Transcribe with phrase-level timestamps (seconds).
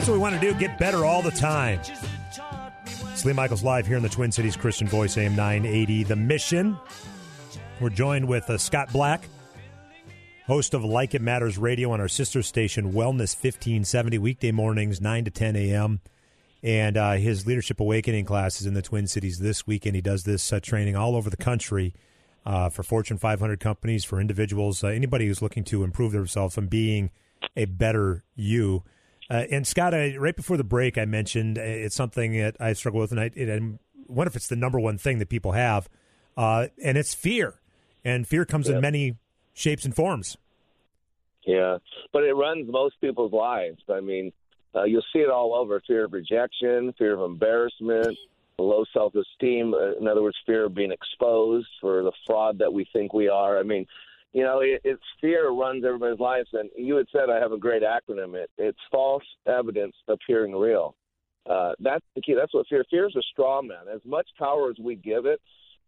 [0.00, 0.58] That's what we want to do.
[0.58, 1.78] Get better all the time.
[3.12, 6.04] It's Lee Michaels live here in the Twin Cities Christian Voice AM 980.
[6.04, 6.74] The Mission.
[7.82, 9.28] We're joined with uh, Scott Black,
[10.46, 15.26] host of Like It Matters Radio on our sister station, Wellness 1570, weekday mornings, 9
[15.26, 16.00] to 10 a.m.
[16.62, 19.96] And uh, his Leadership Awakening class is in the Twin Cities this weekend.
[19.96, 21.92] He does this uh, training all over the country
[22.46, 26.70] uh, for Fortune 500 companies, for individuals, uh, anybody who's looking to improve themselves and
[26.70, 27.10] being
[27.54, 28.82] a better you.
[29.30, 32.72] Uh, and Scott, I, right before the break, I mentioned uh, it's something that I
[32.72, 33.78] struggle with, and I, and
[34.08, 35.88] what if it's the number one thing that people have,
[36.36, 37.60] uh, and it's fear,
[38.04, 38.76] and fear comes Yeah.
[38.76, 39.16] in many
[39.52, 40.36] shapes and forms.
[41.46, 41.78] Yeah,
[42.12, 43.82] but it runs most people's lives.
[43.88, 44.32] I mean,
[44.74, 48.18] uh, you'll see it all over: fear of rejection, fear of embarrassment,
[48.58, 49.72] low self-esteem.
[49.72, 53.28] Uh, in other words, fear of being exposed for the fraud that we think we
[53.28, 53.58] are.
[53.58, 53.86] I mean,
[54.32, 56.48] you know, it, it's fear runs everybody's lives.
[56.52, 58.34] And you had said I have a great acronym.
[58.34, 60.94] It, it's false evidence appearing real.
[61.48, 62.34] Uh, that's the key.
[62.34, 62.84] That's what fear.
[62.90, 63.88] Fear is a straw man.
[63.92, 65.40] As much power as we give it,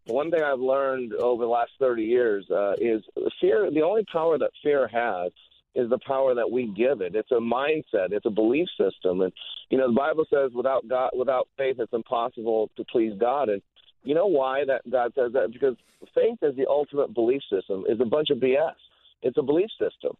[0.05, 3.01] one thing I've learned over the last 30 years uh, is
[3.39, 3.69] fear.
[3.71, 5.31] The only power that fear has
[5.75, 7.15] is the power that we give it.
[7.15, 8.11] It's a mindset.
[8.11, 9.21] It's a belief system.
[9.21, 9.31] And
[9.69, 13.49] you know, the Bible says, without God, without faith, it's impossible to please God.
[13.49, 13.61] And
[14.03, 15.51] you know why that God says that?
[15.51, 15.75] Because
[16.13, 17.85] faith is the ultimate belief system.
[17.87, 18.75] Is a bunch of BS.
[19.21, 20.15] It's a belief system.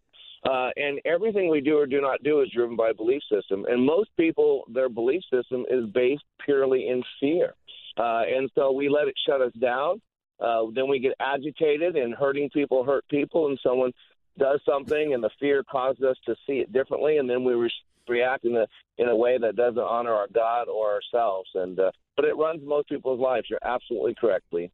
[0.48, 3.64] Uh, and everything we do or do not do is driven by a belief system.
[3.68, 7.54] And most people, their belief system is based purely in fear.
[7.96, 10.00] Uh, and so we let it shut us down.
[10.40, 13.92] Uh, then we get agitated, and hurting people hurt people, and someone
[14.36, 17.70] does something, and the fear causes us to see it differently, and then we re-
[18.08, 18.66] react in a
[18.98, 21.48] in a way that doesn't honor our God or ourselves.
[21.54, 23.46] And uh, but it runs most people's lives.
[23.48, 24.70] You're absolutely correct, Lee.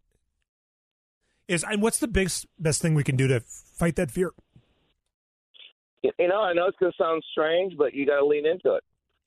[1.48, 4.32] Is and what's the biggest best thing we can do to fight that fear?
[6.02, 8.74] You know, I know it's going to sound strange, but you got to lean into
[8.74, 8.84] it.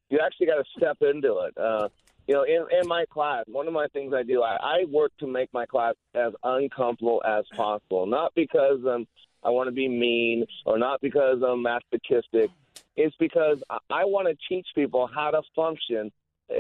[0.10, 1.58] You actually got to step into it.
[1.58, 1.90] Uh,
[2.28, 5.12] you know, in, in my class, one of my things I do, I, I work
[5.20, 8.06] to make my class as uncomfortable as possible.
[8.06, 9.06] Not because um,
[9.44, 12.50] I want to be mean or not because I'm masochistic.
[12.96, 16.12] It's because I, I want to teach people how to function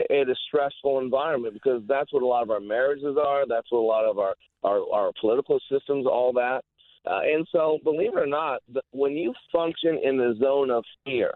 [0.09, 3.45] in a stressful environment because that's what a lot of our marriages are.
[3.47, 6.61] That's what a lot of our, our, our political systems, all that.
[7.05, 8.61] Uh, and so, believe it or not,
[8.91, 11.33] when you function in the zone of fear,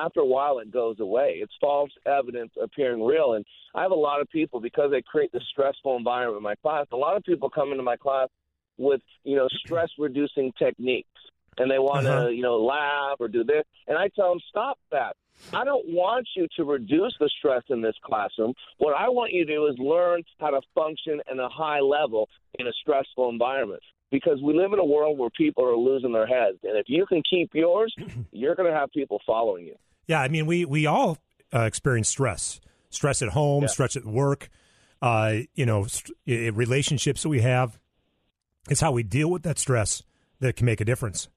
[0.00, 1.38] after a while it goes away.
[1.42, 3.34] It's false evidence appearing real.
[3.34, 3.44] And
[3.74, 6.86] I have a lot of people because they create this stressful environment in my class.
[6.92, 8.28] A lot of people come into my class
[8.76, 11.08] with you know stress reducing techniques,
[11.58, 12.28] and they want to Uh-huh.
[12.28, 13.64] you know laugh or do this.
[13.86, 15.16] And I tell them stop that.
[15.52, 18.54] I don't want you to reduce the stress in this classroom.
[18.78, 22.28] What I want you to do is learn how to function at a high level
[22.58, 23.82] in a stressful environment.
[24.10, 27.04] Because we live in a world where people are losing their heads, and if you
[27.06, 27.94] can keep yours,
[28.32, 29.76] you're going to have people following you.
[30.06, 31.18] Yeah, I mean, we we all
[31.54, 32.58] uh, experience stress,
[32.90, 33.68] stress at home, Yeah.
[33.68, 34.48] stress at work.
[35.02, 36.16] Uh, you know, st-
[36.56, 37.78] relationships that we have.
[38.70, 40.02] It's how we deal with that stress
[40.40, 41.28] that can make a difference.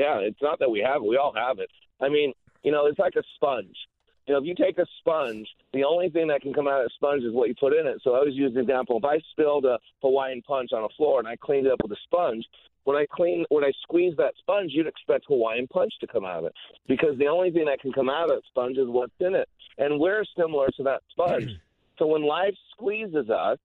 [0.00, 1.06] Yeah, it's not that we have it.
[1.06, 1.68] We all have it.
[2.00, 3.76] I mean, you know, it's like a sponge.
[4.26, 6.86] You know, if you take a sponge, the only thing that can come out of
[6.86, 8.00] the sponge is what you put in it.
[8.02, 11.18] So I always use the example: if I spilled a Hawaiian punch on a floor
[11.18, 12.46] and I cleaned it up with a sponge,
[12.84, 16.38] when I clean, when I squeeze that sponge, you'd expect Hawaiian punch to come out
[16.38, 16.54] of it
[16.88, 19.48] because the only thing that can come out of that sponge is what's in it,
[19.76, 21.50] and we're similar to that sponge.
[21.98, 23.58] so when life squeezes us,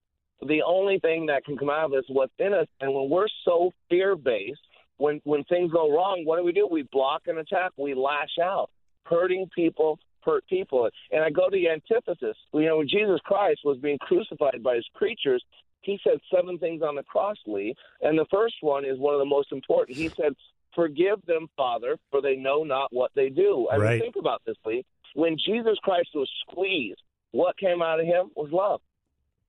[0.46, 3.09] the only thing that can come out of it is what's in us, and when
[3.09, 4.59] we're so fear-based
[4.97, 6.67] when when things go wrong, what do we do?
[6.69, 7.71] We block and attack.
[7.77, 8.69] We lash out.
[9.05, 10.89] Hurting people hurt people.
[11.11, 12.35] And I go to the antithesis.
[12.53, 15.43] You know, when Jesus Christ was being crucified by his creatures,
[15.81, 17.75] he said seven things on the cross, Lee.
[18.01, 19.97] And the first one is one of the most important.
[19.97, 20.33] He said,
[20.73, 23.67] Forgive them, Father, for they know not what they do.
[23.71, 23.91] I Right.
[23.91, 24.83] mean, think about this, Lee.
[25.13, 27.01] When Jesus Christ was squeezed,
[27.31, 28.81] what came out of him was love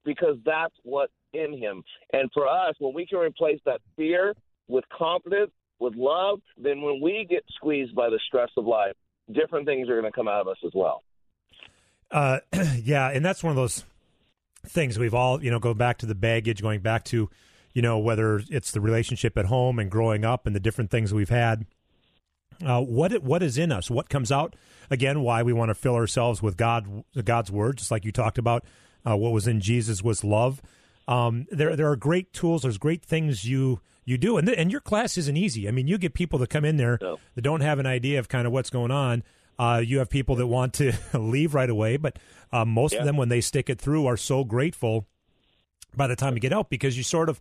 [0.04, 1.82] because that's what's in him.
[2.12, 4.34] And for us, when we can replace that fear
[4.68, 8.94] with confidence, with love, then when we get squeezed by the stress of life,
[9.32, 11.02] different things are going to come out of us as well.
[12.10, 12.38] Uh,
[12.82, 13.84] yeah, and that's one of those
[14.66, 17.28] things we've all you know go back to the baggage, going back to
[17.72, 21.12] you know whether it's the relationship at home and growing up and the different things
[21.12, 21.66] we've had.
[22.64, 23.90] Uh, what what is in us?
[23.90, 24.56] What comes out?
[24.90, 28.38] Again, why we want to fill ourselves with God, God's word, just like you talked
[28.38, 28.64] about.
[29.04, 30.62] Uh, what was in Jesus was love.
[31.08, 32.62] Um, there there are great tools.
[32.62, 35.68] There's great things you you do, and th- and your class isn't easy.
[35.68, 37.18] I mean, you get people that come in there No.
[37.34, 39.22] that don't have an idea of kind of what's going on.
[39.58, 42.18] Uh, you have people that want to leave right away, but
[42.52, 43.00] uh, most Yeah.
[43.00, 45.06] of them, when they stick it through, are so grateful
[45.96, 47.40] by the time you get out because you sort of,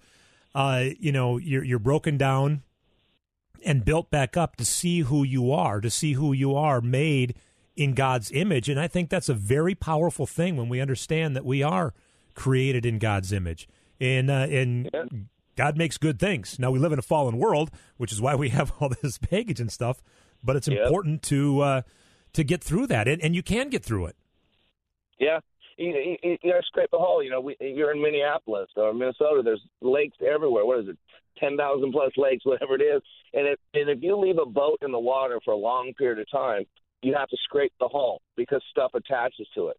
[0.53, 2.61] uh, you know, you're you're broken down
[3.65, 7.35] and built back up to see who you are, to see who you are made
[7.75, 8.69] in God's image.
[8.69, 11.93] And I think that's a very powerful thing when we understand that we are
[12.35, 13.67] created in God's image.
[13.99, 15.05] And uh, and Yeah.
[15.55, 16.59] God makes good things.
[16.59, 19.59] Now we live in a fallen world, which is why we have all this baggage
[19.59, 20.01] and stuff.
[20.43, 20.79] But it's Yep.
[20.85, 21.81] important to uh,
[22.33, 24.15] to get through that, and, and you can get through it.
[25.19, 25.39] Yeah.
[25.77, 25.89] You,
[26.23, 27.21] you, you gotta scrape the hole.
[27.23, 29.41] You know, we, you're in Minneapolis or Minnesota.
[29.43, 30.65] There's lakes everywhere.
[30.65, 30.97] What is it?
[31.37, 33.01] Ten thousand plus lakes, whatever it is.
[33.33, 36.19] And if and if you leave a boat in the water for a long period
[36.19, 36.63] of time,
[37.01, 39.77] you have to scrape the hull because stuff attaches to it.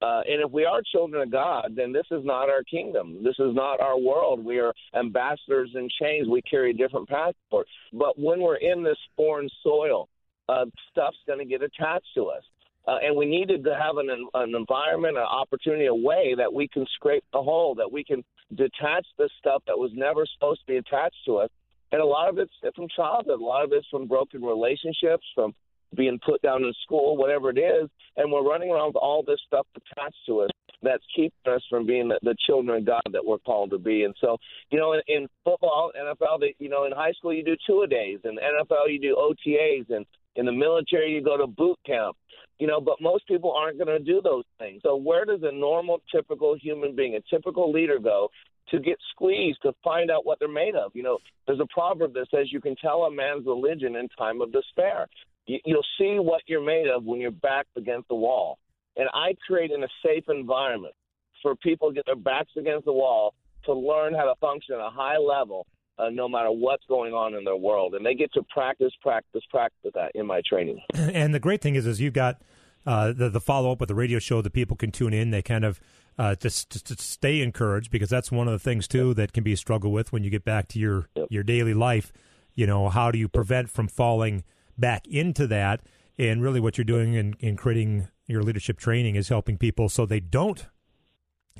[0.00, 3.24] Uh, and if we are children of God, then this is not our kingdom.
[3.24, 4.44] This is not our world.
[4.44, 6.28] We are ambassadors in chains.
[6.28, 7.66] We carry a different passport.
[7.92, 10.08] But when we're in this foreign soil,
[10.48, 12.42] uh, stuff's going to get attached to us.
[12.86, 16.66] Uh, and we needed to have an, an environment, an opportunity, a way that we
[16.68, 18.24] can scrape the hole, that we can
[18.54, 21.50] detach this stuff that was never supposed to be attached to us.
[21.92, 25.54] And a lot of it's from childhood, a lot of it's from broken relationships, from
[25.94, 27.88] being put down in school, whatever it is.
[28.16, 30.50] And we're running around with all this stuff attached to us
[30.82, 34.04] that's keeping us from being the, children of God that we're called to be.
[34.04, 34.36] And so,
[34.70, 37.82] you know, in, in football, NFL, they, you know, in high school you do two
[37.82, 40.06] a days, in NFL you do OTAs, and
[40.36, 42.16] in the military you go to boot camp.
[42.58, 44.80] You know, but most people aren't going to do those things.
[44.82, 48.30] So where does a normal, typical human being, a typical leader, go
[48.70, 50.90] to get squeezed to find out what they're made of?
[50.92, 54.40] You know, there's a proverb that says you can tell a man's religion in time
[54.40, 55.06] of despair.
[55.48, 58.58] You, you'll see what you're made of when you're backed against the wall.
[58.96, 60.94] And I create in a safe environment
[61.42, 63.34] for people to get their backs against the wall
[63.64, 65.66] to learn how to function at a high level,
[65.98, 67.94] uh, no matter what's going on in their world.
[67.94, 70.80] And they get to practice, practice, practice that in my training.
[70.94, 72.40] and the great thing is, is you've got
[72.86, 75.30] uh, the the follow up with the radio show that people can tune in.
[75.30, 75.80] They kind of
[76.18, 79.44] uh, just, just to stay encouraged because that's one of the things too that can
[79.44, 81.26] be a struggle with when you get back to your Yep.
[81.30, 82.12] your daily life.
[82.54, 84.42] You know, how do you prevent from falling
[84.78, 85.80] back into that?
[86.18, 90.04] And really, what you're doing in, in creating your leadership training is helping people so
[90.04, 90.66] they don't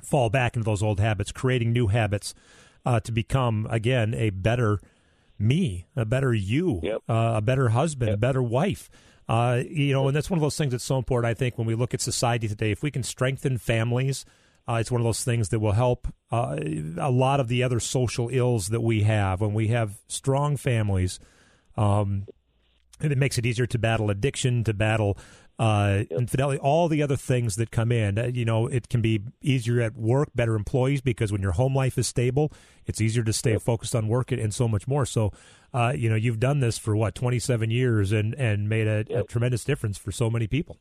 [0.03, 2.35] fall back into those old habits, creating new habits
[2.85, 4.81] uh, to become again a better
[5.39, 7.03] me, a better you, Yep.
[7.09, 8.91] uh, a better husband, a better wife.
[9.29, 11.31] Uh, you know, and that's one of those things that's so important.
[11.31, 14.25] I think when we look at society today, if we can strengthen families,
[14.67, 16.57] uh, it's one of those things that will help uh,
[16.99, 19.41] a lot of the other social ills that we have.
[19.41, 21.21] When we have strong families,
[21.77, 22.27] um,
[23.01, 25.19] and it makes it easier to battle addiction, to battle
[25.59, 28.19] uh, infidelity, all the other things that come in.
[28.19, 31.75] Uh, you know, it can be easier at work, better employees because when your home
[31.75, 32.53] life is stable,
[32.87, 35.05] it's easier to stay focused on work and, and so much more.
[35.05, 35.33] So,
[35.75, 39.05] uh, you know, you've done this for what twenty seven years and and made a,
[39.19, 40.79] a tremendous difference for so many people.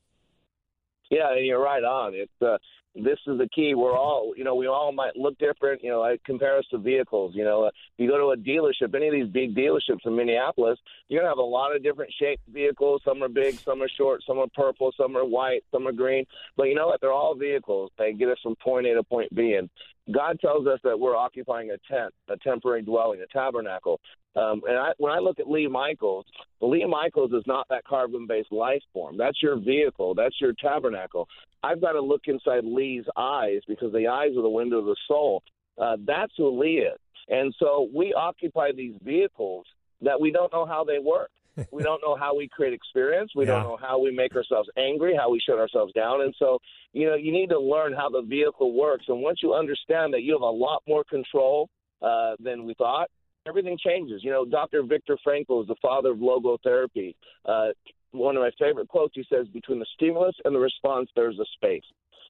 [1.10, 2.14] Yeah, and you're right on.
[2.14, 2.58] It's uh,
[2.96, 3.76] this is the key.
[3.76, 5.84] We're all, you know, we all might look different.
[5.84, 7.34] You know, I compare us to vehicles.
[7.36, 10.80] You know, if you go to a dealership, any of these big dealerships in Minneapolis,
[11.08, 13.02] you're gonna have a lot of different shaped vehicles.
[13.06, 16.26] Some are big, some are short, some are purple, some are white, some are green.
[16.56, 17.02] But you know what?
[17.02, 17.92] They're all vehicles.
[17.98, 19.54] They get us from point A to point B.
[19.54, 19.70] And
[20.14, 24.00] God tells us that we're occupying a tent, a temporary dwelling, a tabernacle.
[24.36, 26.26] Um, and I, when I look at Lee Michaels,
[26.62, 29.18] Lee Michaels is not that carbon-based life form.
[29.18, 30.14] That's your vehicle.
[30.16, 31.28] That's your tabernacle.
[31.64, 34.96] I've got to look inside Lee's eyes because the eyes are the window of the
[35.08, 35.44] soul.
[35.78, 37.00] Uh, that's who Lee is.
[37.30, 39.66] And so we occupy these vehicles
[40.02, 41.32] that we don't know how they work.
[41.72, 43.32] We don't know how we create experience.
[43.36, 43.54] We Yeah.
[43.54, 46.22] don't know how we make ourselves angry, how we shut ourselves down.
[46.22, 46.60] And so,
[46.94, 49.06] you know, you need to learn how the vehicle works.
[49.08, 51.70] And once you understand that you have a lot more control
[52.02, 53.10] uh, than we thought,
[53.48, 54.24] everything changes.
[54.24, 54.84] You know, Dr.
[54.84, 57.16] Viktor Frankl is the father of logotherapy.
[57.46, 57.70] Uh,
[58.12, 61.46] one of my favorite quotes, he says, between the stimulus and the response, there's a
[61.54, 61.84] space.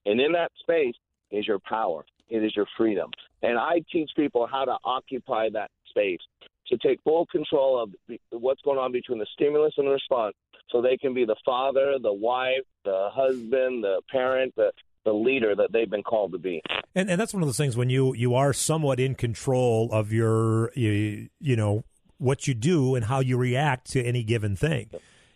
[0.06, 0.94] And in that space
[1.30, 3.10] is your power, it is your freedom.
[3.42, 6.20] And I teach people how to occupy that space,
[6.68, 10.34] to take full control of the- what's going on between the stimulus and the response
[10.70, 14.72] so they can be the father, the wife, the husband, the parent, the,
[15.04, 16.62] the leader that they've been called to be.
[16.94, 20.12] And and that's one of those things when you you are somewhat in control of
[20.12, 21.84] your you, you know
[22.18, 24.90] what you do and how you react to any given thing.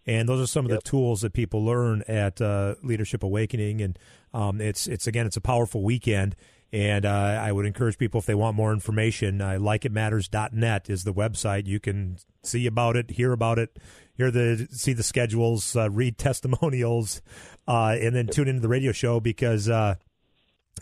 [0.05, 3.99] And those are some of the tools that people learn at uh, Leadership Awakening, and
[4.35, 6.35] um, it's it's again it's a powerful weekend.
[6.73, 11.13] And uh, I would encourage people if they want more information, uh, likeitmatters.net is the
[11.13, 11.67] website.
[11.67, 13.79] You can see about it, hear about it,
[14.15, 17.21] hear the see the schedules, uh, read testimonials,
[17.69, 19.97] uh, and then tune into the radio show because uh,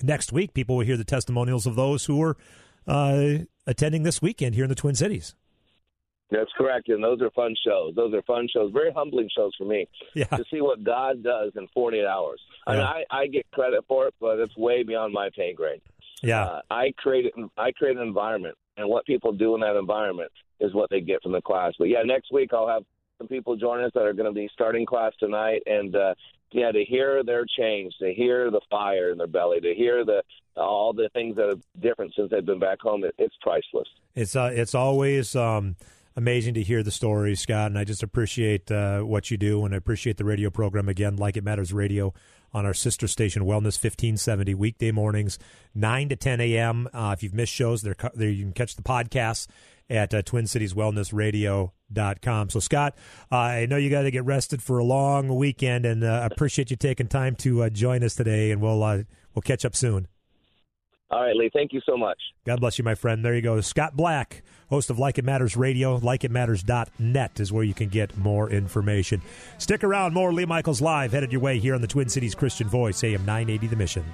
[0.01, 2.37] next week people will hear the testimonials of those who are
[2.87, 5.35] uh, attending this weekend here in the Twin Cities.
[6.31, 7.95] That's correct, and those are fun shows.
[7.97, 10.25] Those are fun shows, very humbling shows for me Yeah.
[10.27, 12.41] to see what God does in 48 hours.
[12.67, 15.81] I mean, I, I get credit for it, but it's way beyond my pay grade.
[16.23, 16.45] Yeah.
[16.45, 20.73] Uh, I create I create an environment, and what people do in that environment is
[20.75, 21.73] what they get from the class.
[21.79, 22.83] But yeah, next week I'll have
[23.19, 26.15] some people join us that are going to be starting class tonight, and uh,
[26.53, 30.23] yeah, to hear their change, to hear the fire in their belly, to hear the
[30.57, 33.89] all the things that are different since they've been back home, it, it's priceless.
[34.15, 35.77] It's uh, it's always um,
[36.17, 39.75] amazing to hear the stories, Scott, and I just appreciate uh, what you do, and
[39.75, 42.13] I appreciate the radio program again, like it matters radio
[42.53, 45.39] on our sister station, Wellness fifteen seventy, weekday mornings,
[45.75, 46.89] nine to ten a.m.
[46.93, 49.47] Uh, if you've missed shows, there you can catch the podcasts
[49.89, 52.51] at uh, TwinCitiesWellnessRadio.com.
[52.51, 52.97] So, Scott,
[53.33, 56.71] uh, I know you got to get rested for a long weekend, and uh, appreciate
[56.71, 59.03] you taking time to uh, join us today, and we'll uh,
[59.35, 60.07] we'll catch up soon.
[61.11, 62.19] All right, Lee, thank you so much.
[62.47, 63.25] God bless you, my friend.
[63.25, 63.61] There you go.
[63.61, 65.99] Scott Black, host of Like It Matters Radio.
[65.99, 69.21] LikeItMatters.net is where you can get more information.
[69.59, 70.15] Stick around.
[70.15, 73.25] More Lee Michaels Live headed your way here on the Twin Cities Christian Voice, AM
[73.25, 74.05] 980 The Mission.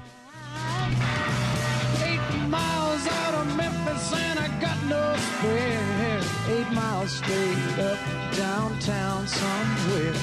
[2.02, 6.22] Eight miles out of Memphis and I got no spare.
[6.48, 7.98] Eight miles straight up
[8.34, 10.14] downtown somewhere.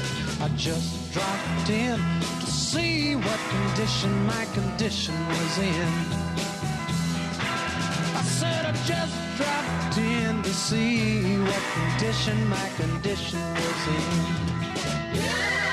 [0.41, 1.99] I just dropped in
[2.39, 6.52] to see what condition my condition was in.
[8.43, 14.63] Said I just dropped in to see what condition my condition was in.
[15.15, 15.72] Three